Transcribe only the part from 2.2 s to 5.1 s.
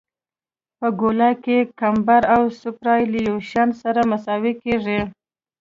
او سوپرایلیویشن سره مساوي کیږي